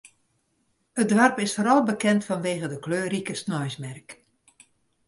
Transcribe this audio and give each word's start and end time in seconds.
It 1.03 1.07
doarp 1.11 1.37
is 1.45 1.53
foaral 1.57 1.83
bekend 1.89 2.21
fanwege 2.29 2.67
de 2.73 2.79
kleurrike 2.87 3.35
sneinsmerk. 3.43 4.09